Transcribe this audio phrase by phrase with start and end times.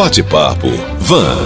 [0.00, 0.68] Bate-papo
[0.98, 1.36] Van.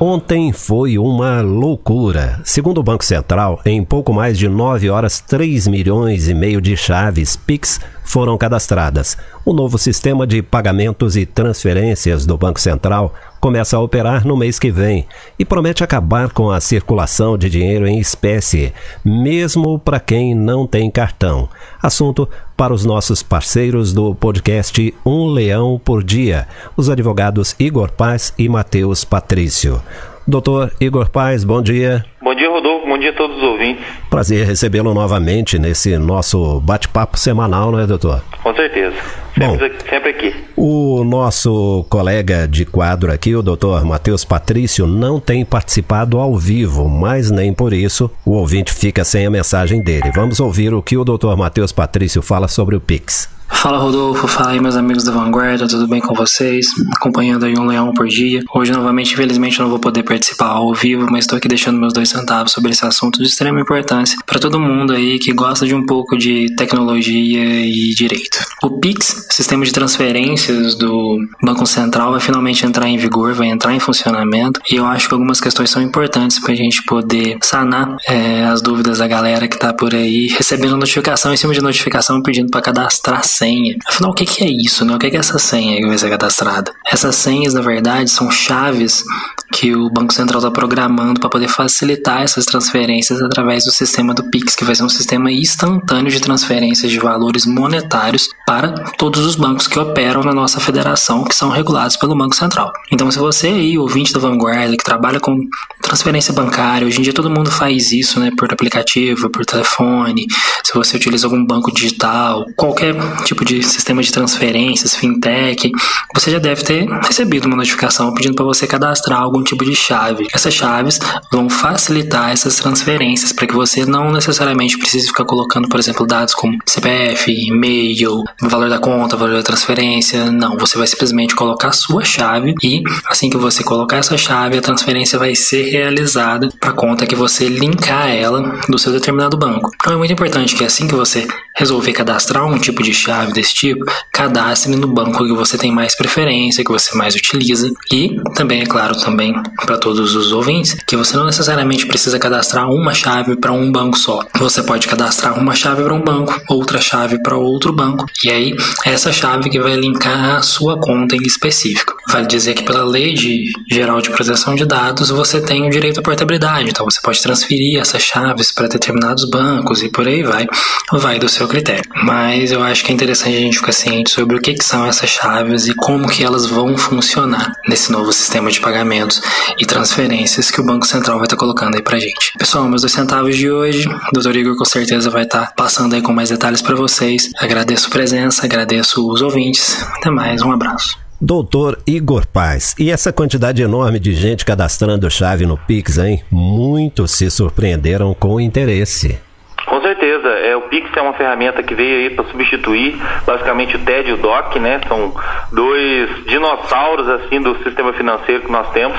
[0.00, 2.40] Ontem foi uma loucura.
[2.42, 6.76] Segundo o Banco Central, em pouco mais de 9 horas, 3 milhões e meio de
[6.76, 9.16] chaves Pix foram cadastradas.
[9.44, 14.58] O novo sistema de pagamentos e transferências do Banco Central começa a operar no mês
[14.58, 15.06] que vem
[15.38, 18.72] e promete acabar com a circulação de dinheiro em espécie,
[19.04, 21.48] mesmo para quem não tem cartão.
[21.82, 28.34] Assunto para os nossos parceiros do podcast Um Leão por Dia, os advogados Igor Paz
[28.36, 29.80] e Matheus Patrício.
[30.28, 32.04] Doutor Igor Paz, bom dia.
[32.20, 32.86] Bom dia, Rodolfo.
[32.86, 33.82] Bom dia a todos os ouvintes.
[34.10, 38.22] Prazer recebê-lo novamente nesse nosso bate-papo semanal, não é, doutor?
[38.42, 38.94] Com certeza.
[39.38, 39.56] Bom,
[39.88, 40.34] sempre aqui.
[40.54, 46.90] O nosso colega de quadro aqui, o doutor Matheus Patrício, não tem participado ao vivo,
[46.90, 50.12] mas nem por isso o ouvinte fica sem a mensagem dele.
[50.14, 53.37] Vamos ouvir o que o doutor Matheus Patrício fala sobre o Pix.
[53.50, 56.66] Fala Rodolfo, fala aí meus amigos da Vanguarda, tudo bem com vocês?
[56.94, 58.42] Acompanhando aí um leão por dia.
[58.54, 61.92] Hoje novamente, infelizmente, eu não vou poder participar ao vivo, mas estou aqui deixando meus
[61.92, 65.74] dois centavos sobre esse assunto de extrema importância para todo mundo aí que gosta de
[65.74, 68.38] um pouco de tecnologia e direito.
[68.62, 73.74] O Pix, sistema de transferências do Banco Central, vai finalmente entrar em vigor, vai entrar
[73.74, 77.96] em funcionamento e eu acho que algumas questões são importantes para a gente poder sanar
[78.06, 82.22] é, as dúvidas da galera que está por aí recebendo notificação em cima de notificação
[82.22, 83.76] pedindo para cadastrar senha.
[83.86, 84.94] Afinal, o que, é isso, né?
[84.94, 86.72] O que é essa senha que vai ser cadastrada?
[86.84, 89.04] Essas senhas, na verdade, são chaves
[89.52, 94.24] que o Banco Central está programando para poder facilitar essas transferências através do sistema do
[94.24, 99.36] Pix, que vai ser um sistema instantâneo de transferências de valores monetários para todos os
[99.36, 102.72] bancos que operam na nossa federação, que são regulados pelo Banco Central.
[102.92, 105.38] Então, se você aí, ouvinte da Vanguarda, que trabalha com
[105.80, 110.26] transferência bancária, hoje em dia todo mundo faz isso, né, por aplicativo, por telefone,
[110.62, 112.94] se você utiliza algum banco digital, qualquer
[113.28, 115.70] tipo de sistema de transferências, fintech,
[116.14, 120.26] você já deve ter recebido uma notificação pedindo para você cadastrar algum tipo de chave.
[120.32, 120.98] Essas chaves
[121.30, 126.34] vão facilitar essas transferências para que você não necessariamente precise ficar colocando, por exemplo, dados
[126.34, 130.30] como CPF, e-mail, valor da conta, valor da transferência.
[130.30, 134.58] Não, você vai simplesmente colocar a sua chave e assim que você colocar essa chave,
[134.58, 139.36] a transferência vai ser realizada para a conta que você linkar ela do seu determinado
[139.36, 139.70] banco.
[139.74, 143.54] Então é muito importante que assim que você resolver cadastrar um tipo de chave desse
[143.54, 147.70] tipo, cadastre no banco que você tem mais preferência, que você mais utiliza.
[147.92, 149.34] E também, é claro, também
[149.64, 153.98] para todos os ouvintes, que você não necessariamente precisa cadastrar uma chave para um banco
[153.98, 154.24] só.
[154.38, 158.56] Você pode cadastrar uma chave para um banco, outra chave para outro banco, e aí
[158.84, 161.97] essa chave que vai linkar a sua conta em específico.
[162.10, 166.00] Vale dizer que pela Lei de Geral de Proteção de Dados, você tem o direito
[166.00, 170.46] à portabilidade, então você pode transferir essas chaves para determinados bancos e por aí vai,
[170.92, 171.84] vai do seu critério.
[172.02, 174.86] Mas eu acho que é interessante a gente ficar ciente sobre o que, que são
[174.86, 179.20] essas chaves e como que elas vão funcionar nesse novo sistema de pagamentos
[179.58, 182.32] e transferências que o Banco Central vai estar colocando aí pra gente.
[182.38, 184.36] Pessoal, meus dois centavos de hoje, o Dr.
[184.36, 187.30] Igor com certeza vai estar passando aí com mais detalhes para vocês.
[187.38, 189.82] Agradeço a presença, agradeço os ouvintes.
[189.98, 191.07] Até mais, um abraço.
[191.20, 196.22] Doutor Igor Paz, e essa quantidade enorme de gente cadastrando chave no Pix, hein?
[196.30, 199.18] Muitos se surpreenderam com interesse.
[199.66, 202.96] Com certeza, é, o Pix é uma ferramenta que veio aí para substituir
[203.26, 204.80] basicamente o TED e o DOC, né?
[204.86, 205.12] São
[205.52, 208.98] dois dinossauros assim do sistema financeiro que nós temos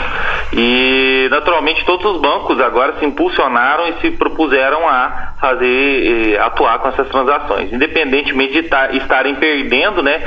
[0.53, 6.79] e naturalmente todos os bancos agora se impulsionaram e se propuseram a fazer, eh, atuar
[6.79, 10.21] com essas transações, independentemente de tar, estarem perdendo, né?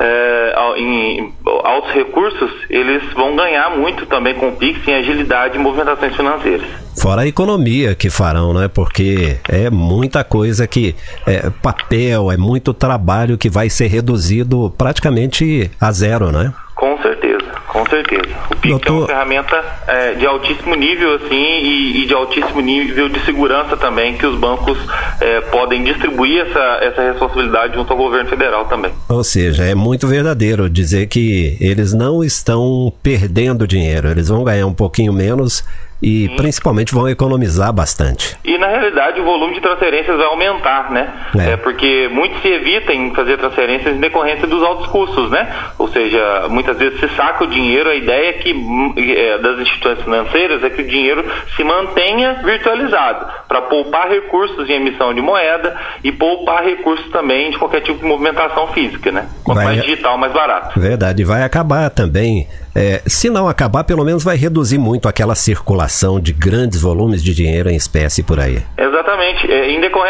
[0.00, 1.32] Eh, em
[1.64, 6.85] altos recursos, eles vão ganhar muito também com o Pix em agilidade e movimentações financeiras.
[6.98, 8.68] Fora a economia que farão, né?
[8.68, 10.94] Porque é muita coisa que
[11.26, 16.52] é papel, é muito trabalho que vai ser reduzido praticamente a zero, né?
[16.74, 18.36] Com certeza, com certeza.
[18.50, 18.92] O PIX Doutor...
[18.92, 23.78] é uma ferramenta é, de altíssimo nível, assim, e, e, de altíssimo nível de segurança
[23.78, 24.78] também, que os bancos
[25.20, 28.92] é, podem distribuir essa, essa responsabilidade junto ao governo federal também.
[29.08, 34.66] Ou seja, é muito verdadeiro dizer que eles não estão perdendo dinheiro, eles vão ganhar
[34.66, 35.64] um pouquinho menos
[36.02, 36.36] e Sim.
[36.36, 38.36] principalmente vão economizar bastante.
[38.44, 41.12] E na realidade o volume de transferências vai aumentar, né?
[41.38, 41.52] É.
[41.52, 45.48] é porque muitos se evitam fazer transferências em decorrência dos altos custos, né?
[45.78, 48.54] Ou seja, muitas vezes se saca o dinheiro, a ideia é que
[48.98, 51.24] é, das instituições financeiras é que o dinheiro
[51.56, 57.58] se mantenha virtualizado para poupar recursos em emissão de moeda e poupar recursos também de
[57.58, 59.26] qualquer tipo de movimentação física, né?
[59.42, 60.78] Quanto vai, mais digital, mais barato.
[60.78, 62.46] Verdade, vai acabar também.
[62.74, 67.22] É, se não acabar, pelo menos vai reduzir muito aquela circulação circulação de grandes volumes
[67.22, 68.62] de dinheiro em espécie por aí.
[68.76, 69.50] Exatamente.
[69.50, 69.66] É,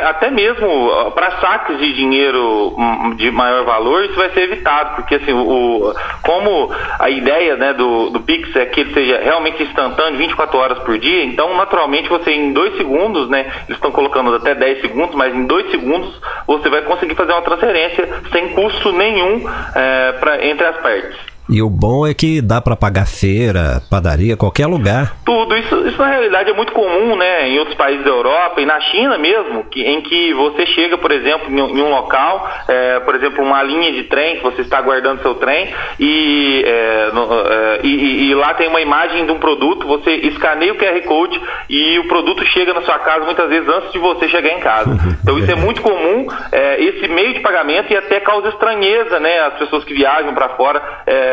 [0.08, 5.16] até mesmo para saques de dinheiro hum, de maior valor, isso vai ser evitado, porque
[5.16, 10.18] assim, o, como a ideia né, do, do Pix é que ele seja realmente instantâneo,
[10.18, 14.54] 24 horas por dia, então naturalmente você em dois segundos, né, eles estão colocando até
[14.54, 19.44] 10 segundos, mas em dois segundos você vai conseguir fazer uma transferência sem custo nenhum
[19.74, 21.35] é, pra, entre as partes.
[21.48, 25.16] E o bom é que dá para pagar feira, padaria, qualquer lugar.
[25.24, 25.56] Tudo.
[25.56, 27.48] Isso, isso na realidade é muito comum, né?
[27.48, 31.12] Em outros países da Europa e na China mesmo, que, em que você chega, por
[31.12, 34.78] exemplo, em, em um local, é, por exemplo, uma linha de trem, que você está
[34.78, 39.38] aguardando seu trem, e, é, no, é, e, e, lá tem uma imagem de um
[39.38, 41.40] produto, você escaneia o QR Code
[41.70, 44.96] e o produto chega na sua casa muitas vezes antes de você chegar em casa.
[45.22, 49.40] Então isso é muito comum, é, esse meio de pagamento e até causa estranheza, né?
[49.40, 50.82] As pessoas que viajam para fora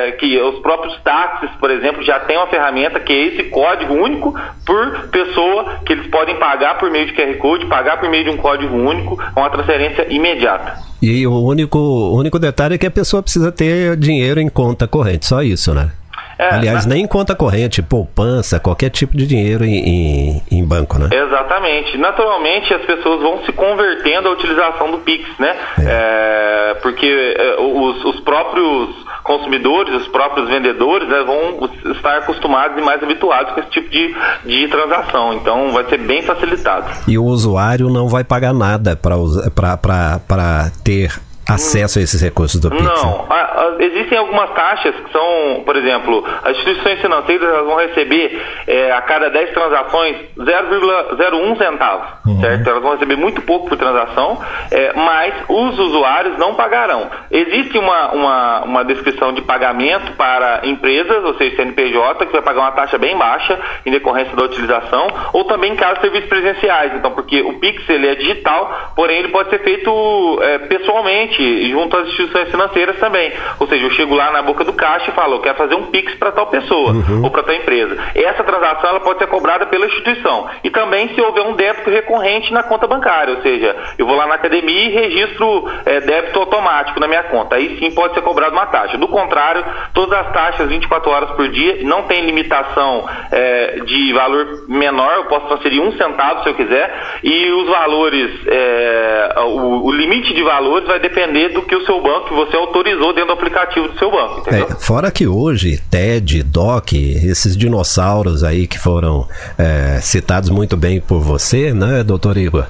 [0.03, 3.94] é, que os próprios táxis, por exemplo, já tem uma ferramenta que é esse código
[3.94, 4.33] único
[4.65, 8.29] por pessoa que eles podem pagar por meio de QR Code, pagar por meio de
[8.29, 10.77] um código único, uma transferência imediata.
[11.01, 14.88] E o único, o único detalhe é que a pessoa precisa ter dinheiro em conta
[14.88, 15.91] corrente, só isso, né?
[16.38, 16.95] É, Aliás, na...
[16.95, 21.09] nem conta corrente, poupança, qualquer tipo de dinheiro em, em, em, banco, né?
[21.11, 21.97] Exatamente.
[21.97, 25.55] Naturalmente, as pessoas vão se convertendo à utilização do Pix, né?
[25.79, 25.83] É.
[25.85, 32.81] É, porque é, os, os próprios consumidores, os próprios vendedores né, vão estar acostumados e
[32.81, 34.16] mais habituados com esse tipo de,
[34.46, 35.34] de transação.
[35.34, 36.86] Então vai ser bem facilitado.
[37.08, 41.12] E o usuário não vai pagar nada para ter
[41.48, 42.84] acesso a esses recursos do Pix?
[42.84, 48.42] Não, a, a, existem algumas taxas que são, por exemplo, as instituições financeiras vão receber
[48.68, 52.42] é, a cada 10 transações 0,01 centavo, uhum.
[52.42, 52.69] certo?
[52.69, 57.10] Elas vão receber muito pouco por transação, é, mas os usuários não pagarão.
[57.31, 62.62] Existe uma, uma, uma descrição de pagamento para empresas, ou seja, CNPJ, que vai pagar
[62.62, 66.94] uma taxa bem baixa em decorrência da utilização, ou também em casos de serviços presenciais,
[66.95, 71.95] então, porque o Pix ele é digital, porém ele pode ser feito é, pessoalmente junto
[71.98, 73.31] às instituições financeiras também.
[73.59, 75.88] Ou seja, eu chego lá na boca do caixa e falo, eu quero fazer um
[75.88, 77.23] Pix para tal pessoa uhum.
[77.23, 77.97] ou para tal empresa.
[78.15, 80.47] Essa transação ela pode ser cobrada pela instituição.
[80.63, 84.27] E também se houver um débito recorrente na conta bancária, ou seja, eu vou lá
[84.27, 87.55] na academia e registro é, débito automático na minha conta.
[87.55, 88.97] Aí sim pode ser cobrada uma taxa.
[88.97, 89.63] Do contrário,
[89.94, 95.25] todas as taxas 24 horas por dia, não tem limitação é, de valor menor, eu
[95.25, 100.44] posso transferir um centavo se eu quiser, e os valores, é, o, o limite de
[100.44, 104.00] valores vai depender do que o seu banco, que você autorizou dentro do aplicativo do
[104.00, 104.50] seu banco.
[104.50, 111.01] É, fora que hoje, TED, DOC, esses dinossauros aí que foram é, citados muito bem
[111.01, 112.66] por você, né, doutor Igor?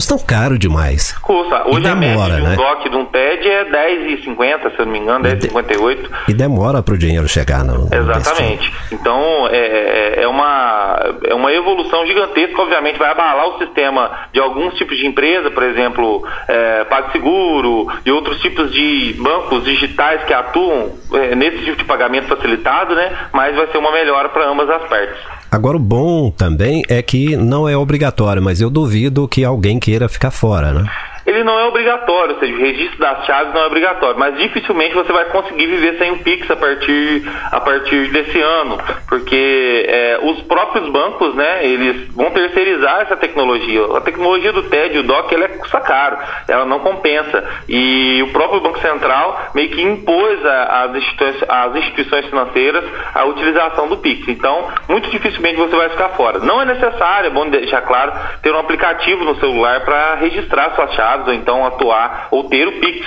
[0.00, 1.12] Custam caro demais.
[1.18, 1.68] Custa.
[1.68, 2.56] Hoje demora, a média de um né?
[2.56, 6.10] DOC de um TED é 10,50, se eu não me engano, 10,58.
[6.26, 8.72] E demora para o dinheiro chegar no, Exatamente.
[8.90, 14.40] Então é, é, é, uma, é uma evolução gigantesca, obviamente vai abalar o sistema de
[14.40, 20.32] alguns tipos de empresa, por exemplo, é, PagSeguro e outros tipos de bancos digitais que
[20.32, 23.28] atuam é, nesse tipo de pagamento facilitado, né?
[23.34, 25.40] Mas vai ser uma melhora para ambas as partes.
[25.50, 30.08] Agora, o bom também é que não é obrigatório, mas eu duvido que alguém queira
[30.08, 30.84] ficar fora, né?
[31.30, 34.94] Ele não é obrigatório, ou seja, o registro das chaves não é obrigatório, mas dificilmente
[34.94, 38.78] você vai conseguir viver sem o Pix a partir, a partir desse ano,
[39.08, 43.96] porque é, os próprios bancos, né, eles vão terceirizar essa tecnologia.
[43.96, 46.18] A tecnologia do TED, o DOC, ela é custa caro,
[46.48, 47.44] ela não compensa.
[47.68, 52.84] E o próprio Banco Central meio que impôs às instituições, às instituições financeiras
[53.14, 54.26] a utilização do Pix.
[54.28, 56.40] Então, muito dificilmente você vai ficar fora.
[56.40, 60.92] Não é necessário, é bom deixar claro, ter um aplicativo no celular para registrar suas
[60.94, 63.06] chaves ou então atuar ou ter o Pix,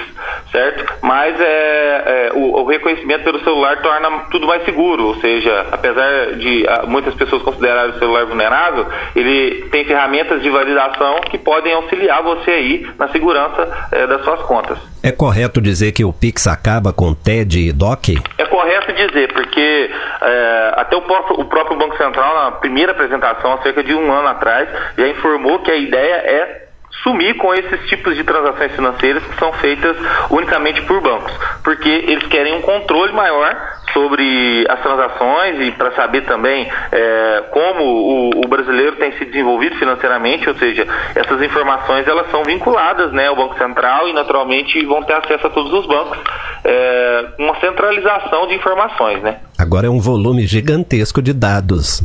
[0.52, 0.94] certo?
[1.02, 6.34] Mas é, é o, o, reconhecimento pelo celular torna tudo mais seguro, ou seja, apesar
[6.36, 11.38] de a, ah, muitas pessoas considerarem o celular vulnerável, ele tem ferramentas de validação que
[11.38, 14.78] podem auxiliar você aí na segurança é, das suas contas.
[15.02, 18.22] É correto dizer que o Pix acaba com TED e DOC?
[18.38, 19.92] É correto dizer, porque
[20.22, 24.12] é, até o próprio, o próprio Banco Central, na primeira apresentação, há cerca de um
[24.12, 26.63] ano atrás, já informou que a ideia é
[27.02, 29.98] sumir com esses tipos de transações financeiras que são feitas
[30.30, 31.34] unicamente por bancos,
[31.64, 33.56] porque eles querem um controle maior
[33.92, 39.76] sobre as transações e para saber também é, como o, o, brasileiro tem se desenvolvido
[39.78, 45.04] financeiramente, ou seja, essas informações elas são vinculadas né, ao Banco Central e naturalmente vão
[45.04, 46.18] ter acesso a todos os bancos,
[46.64, 49.22] é, uma centralização de informações.
[49.22, 49.40] Né?
[49.58, 52.02] Agora é um volume gigantesco de dados.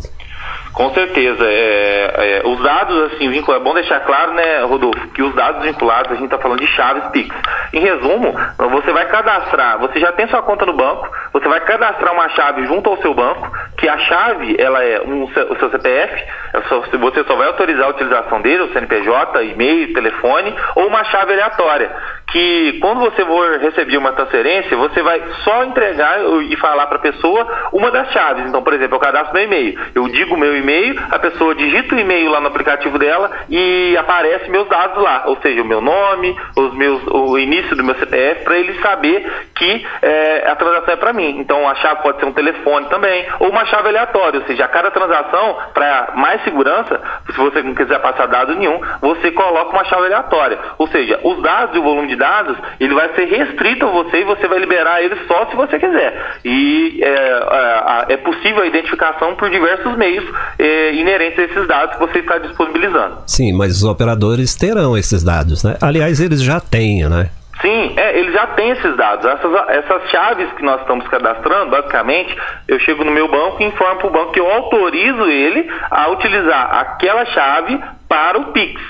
[0.79, 1.45] Com certeza.
[1.45, 5.65] É, é, os dados, assim, vinculados, é bom deixar claro, né, Rodolfo, que os dados
[5.65, 7.35] vinculados, a gente está falando de chaves Pix.
[7.73, 12.15] Em resumo, você vai cadastrar, você já tem sua conta no banco, você vai cadastrar
[12.15, 16.25] uma chave junto ao seu banco, que a chave, ela é um, o seu CPF,
[16.53, 16.61] é
[16.97, 21.91] você só vai autorizar a utilização dele, o CNPJ, e-mail, telefone, ou uma chave aleatória,
[22.31, 27.01] que quando você for receber uma transferência, você vai só entregar e falar para a
[27.01, 28.47] pessoa uma das chaves.
[28.47, 31.99] Então, por exemplo, eu cadastro meu e-mail, eu digo meu e-mail, a pessoa digita o
[31.99, 36.37] e-mail lá no aplicativo dela e aparece meus dados lá, ou seja, o meu nome,
[36.57, 40.97] os meus, o início do meu CPF, para ele saber que é, a transação é
[40.97, 41.39] para mim.
[41.39, 44.69] Então, a chave pode ser um telefone também, ou uma chave aleatória, ou seja, a
[44.69, 49.85] cada transação, para mais segurança, se você não quiser passar dado nenhum, você coloca uma
[49.85, 50.59] chave aleatória.
[50.77, 54.21] Ou seja, os dados e o volume de dados, ele vai ser restrito a você
[54.21, 56.39] e você vai liberar ele só se você quiser.
[56.45, 60.25] E é, é, é possível a identificação por diversos meios
[60.59, 63.19] é, inerentes a esses dados que você está disponibilizando.
[63.27, 65.77] Sim, mas os operadores terão esses dados, né?
[65.81, 67.31] Aliás, eles já têm, né?
[67.61, 69.25] Sim, é, ele já tem esses dados.
[69.25, 72.37] Essas, essas chaves que nós estamos cadastrando, basicamente,
[72.69, 76.09] eu chego no meu banco e informo para o banco que eu autorizo ele a
[76.09, 78.81] utilizar aquela chave para o Pix.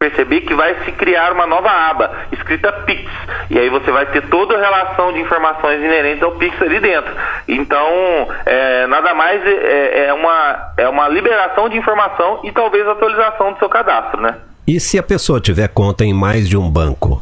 [0.00, 3.10] Perceber que vai se criar uma nova aba, escrita Pix.
[3.50, 7.12] E aí você vai ter toda a relação de informações inerentes ao Pix ali dentro.
[7.48, 7.88] Então,
[8.46, 13.58] é, nada mais é, é, uma, é uma liberação de informação e talvez atualização do
[13.58, 14.36] seu cadastro, né?
[14.68, 17.20] E se a pessoa tiver conta em mais de um banco?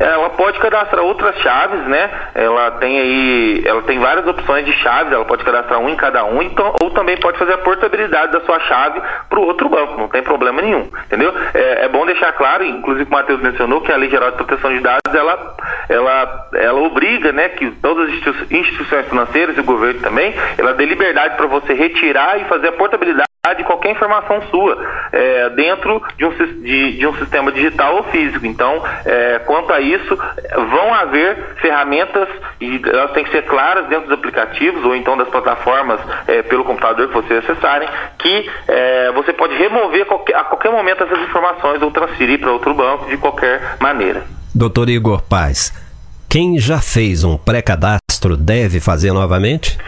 [0.00, 2.10] Ela pode cadastrar outras chaves, né?
[2.34, 6.24] Ela tem aí, ela tem várias opções de chaves, ela pode cadastrar um em cada
[6.24, 9.98] um, então, ou também pode fazer a portabilidade da sua chave para o outro banco,
[9.98, 11.32] não tem problema nenhum, entendeu?
[11.52, 14.72] É, é bom deixar claro, inclusive o Matheus mencionou que a Lei Geral de Proteção
[14.72, 15.56] de Dados, ela,
[15.88, 20.86] ela, ela obriga, né, que todas as instituições financeiras e o governo também, ela dê
[20.86, 24.76] liberdade para você retirar e fazer a portabilidade de qualquer informação sua
[25.12, 26.30] é, dentro de um,
[26.62, 28.44] de, de um, sistema digital ou físico.
[28.44, 30.14] Então, é, quanto a isso,
[30.54, 32.28] vão haver ferramentas
[32.60, 36.64] e elas têm que ser claras dentro dos aplicativos ou então das plataformas é, pelo
[36.64, 41.80] computador que vocês acessarem, que é, você pode remover qualquer, a qualquer momento essas informações
[41.80, 44.22] ou transferir para outro banco de qualquer maneira.
[44.54, 45.72] Doutor Igor Paz,
[46.28, 49.78] quem já fez um pré-cadastro deve fazer novamente?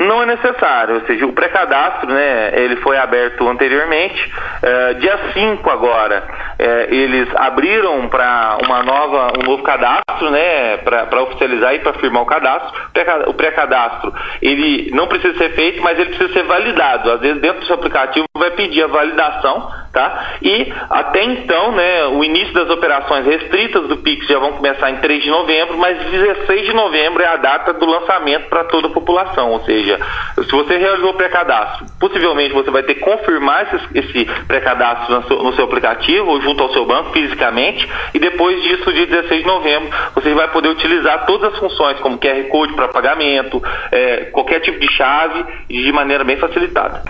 [0.00, 5.68] Não é necessário, ou seja, o pré-cadastro, né, ele foi aberto anteriormente, é, dia 5
[5.68, 6.24] agora,
[6.58, 12.22] é, eles abriram para uma nova, um novo cadastro, né, para oficializar e para firmar
[12.22, 12.80] o cadastro.
[13.26, 17.12] O pré-cadastro, ele não precisa ser feito, mas ele precisa ser validado.
[17.12, 20.36] Às vezes dentro do seu aplicativo vai pedir a validação, tá?
[20.40, 24.96] E até então, né, o início das operações restritas do Pix já vão começar em
[24.96, 28.90] 3 de novembro, mas 16 de novembro é a data do lançamento para toda a
[28.90, 29.98] população, ou seja,
[30.36, 35.26] se você realizou o pré-cadastro, possivelmente você vai ter que confirmar esse, esse pré-cadastro no
[35.26, 39.42] seu, no seu aplicativo ou junto ao seu banco fisicamente e depois disso, dia 16
[39.42, 44.26] de novembro, você vai poder utilizar todas as funções como QR Code para pagamento, é,
[44.26, 47.02] qualquer tipo de chave de maneira bem facilitada.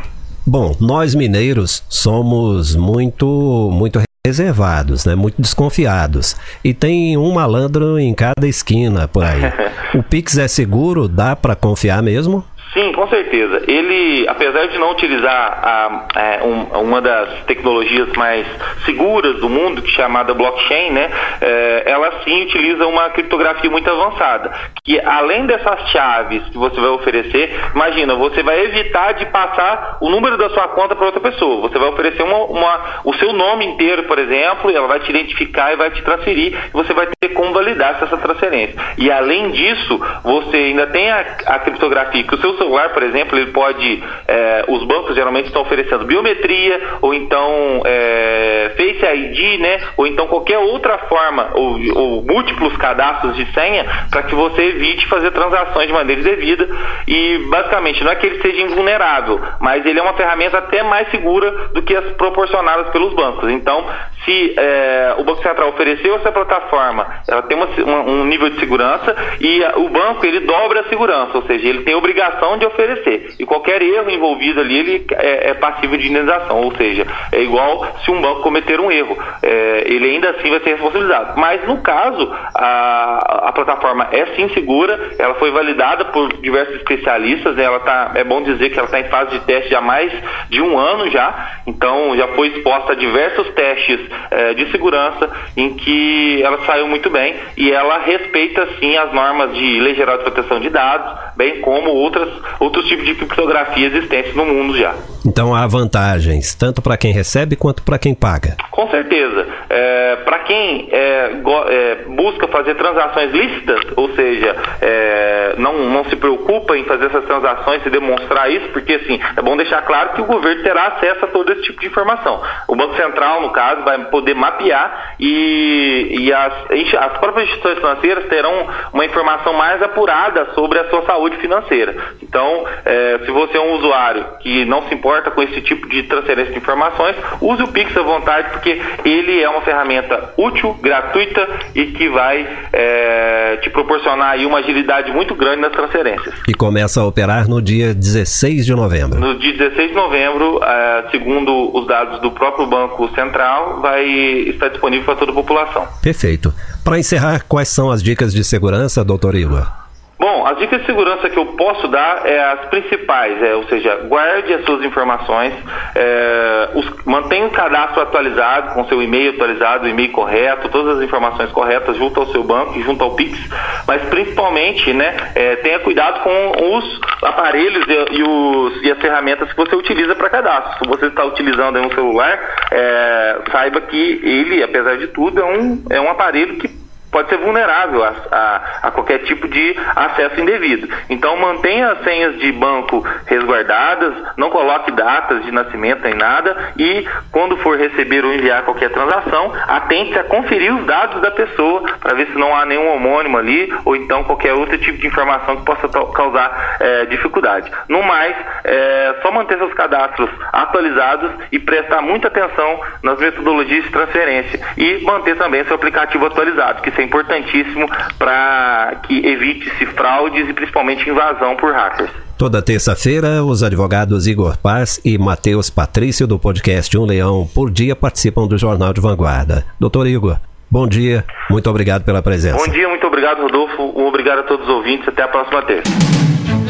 [0.47, 5.14] Bom, nós mineiros somos muito, muito reservados, né?
[5.14, 6.37] Muito desconfiados.
[6.62, 9.40] E tem um malandro em cada esquina por aí.
[9.94, 11.09] o Pix é seguro?
[11.09, 12.44] Dá para confiar mesmo?
[12.73, 13.65] Sim, com certeza.
[13.67, 18.47] Ele, apesar de não utilizar a, a, é, um, uma das tecnologias mais
[18.85, 21.11] seguras do mundo, que é chamada blockchain, né,
[21.41, 24.53] é, ela sim utiliza uma criptografia muito avançada.
[24.85, 30.09] Que além dessas chaves que você vai oferecer, imagina, você vai evitar de passar o
[30.09, 31.69] número da sua conta para outra pessoa.
[31.69, 35.73] Você vai oferecer uma, uma, o seu nome inteiro, por exemplo, ela vai te identificar
[35.73, 36.55] e vai te transferir.
[36.55, 38.77] E você vai ter como validar essa transferência.
[38.97, 43.38] E além disso, você ainda tem a, a criptografia que o seu celular, por exemplo,
[43.38, 44.02] ele pode.
[44.29, 49.81] É, os bancos geralmente estão oferecendo biometria, ou então é, Face ID, né?
[49.97, 55.07] Ou então qualquer outra forma, ou, ou múltiplos cadastros de senha, para que você evite
[55.07, 56.69] fazer transações de maneira indevida.
[57.07, 61.11] E basicamente, não é que ele seja invulnerável, mas ele é uma ferramenta até mais
[61.11, 63.50] segura do que as proporcionadas pelos bancos.
[63.50, 63.85] Então,
[64.25, 69.17] se é, o Banco Central ofereceu essa plataforma, ela tem uma, um nível de segurança
[69.40, 73.35] e o banco ele dobra a segurança, ou seja, ele tem obrigação de oferecer.
[73.38, 77.87] E qualquer erro envolvido ali, ele é, é passível de indenização, ou seja, é igual
[78.04, 79.16] se um banco cometer um erro.
[79.42, 81.38] É, ele ainda assim vai ser responsabilizado.
[81.38, 87.57] Mas no caso, a, a plataforma é sim segura, ela foi validada por diversos especialistas,
[87.57, 87.64] né?
[87.64, 90.12] ela tá, é bom dizer que ela está em fase de teste há mais
[90.49, 95.75] de um ano já, então já foi exposta a diversos testes é, de segurança em
[95.75, 100.25] que ela saiu muito bem e ela respeita sim as normas de Lei Geral de
[100.25, 102.28] Proteção de Dados, bem como outras
[102.59, 104.94] outros tipos de criptografia existentes no mundo já.
[105.25, 108.57] Então há vantagens, tanto para quem recebe quanto para quem paga.
[108.71, 109.47] Com certeza.
[109.69, 116.05] É, para quem é, go, é, busca fazer transações lícitas, ou seja, é, não, não
[116.07, 120.11] se preocupa em fazer essas transações e demonstrar isso, porque assim, é bom deixar claro
[120.15, 122.43] que o governo terá acesso a todo esse tipo de informação.
[122.67, 126.53] O Banco Central, no caso, vai poder mapear e, e as,
[126.99, 131.95] as próprias instituições financeiras terão uma informação mais apurada sobre a sua saúde financeira.
[132.23, 136.02] Então, é, se você é um usuário que não se importa com esse tipo de
[136.05, 141.49] transferência de informações, use o Pix à vontade, porque ele é uma ferramenta útil, gratuita
[141.75, 146.35] e que vai é, te proporcionar aí uma agilidade muito grande nas transferências.
[146.47, 149.19] E começa a operar no dia 16 de novembro.
[149.19, 154.69] No dia 16 de novembro, é, segundo os dados do próprio Banco Central, vai estar
[154.69, 155.87] disponível para toda a população.
[156.02, 156.52] Perfeito.
[156.85, 159.79] Para encerrar, quais são as dicas de segurança, doutor Igor?
[160.21, 163.97] Bom, as dicas de segurança que eu posso dar é as principais, é, ou seja,
[164.07, 165.55] guarde as suas informações,
[165.95, 171.50] é, os, mantenha o cadastro atualizado, com seu e-mail atualizado, e-mail correto, todas as informações
[171.53, 173.49] corretas junto ao seu banco e junto ao Pix,
[173.89, 179.50] mas principalmente, né, é, tenha cuidado com os aparelhos e, e, os, e, as ferramentas
[179.50, 180.85] que você utiliza para cadastro.
[180.85, 182.39] Se você está utilizando um celular,
[182.71, 186.79] é, saiba que ele, apesar de tudo, é um, é um aparelho que
[187.11, 190.88] pode ser vulnerável a, a, a, qualquer tipo de acesso indevido.
[191.09, 197.07] Então mantenha as senhas de banco resguardadas, não coloque datas de nascimento em nada e
[197.33, 202.14] quando for receber ou enviar qualquer transação, atente a conferir os dados da pessoa para
[202.14, 205.64] ver se não há nenhum homônimo ali ou então qualquer outro tipo de informação que
[205.64, 207.71] possa causar é, dificuldade.
[207.88, 213.90] No mais, é, só manter seus cadastros atualizados e prestar muita atenção nas metodologias de
[213.90, 217.87] transferência e manter também seu aplicativo atualizado, que é importantíssimo
[218.19, 222.11] para que evite-se fraudes e principalmente invasão por hackers.
[222.37, 227.95] Toda terça-feira, os advogados Igor Paz e Matheus Patrício do podcast Um Leão por Dia
[227.95, 229.64] participam do Jornal de Vanguarda.
[229.78, 230.38] Doutor Igor,
[230.71, 232.57] bom dia, muito obrigado pela presença.
[232.57, 233.83] Bom dia, muito obrigado, Rodolfo.
[233.95, 235.07] Um obrigado a todos os ouvintes.
[235.09, 235.90] Até a próxima terça.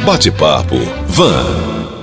[0.05, 0.77] Bate-papo.
[1.07, 2.00] Van.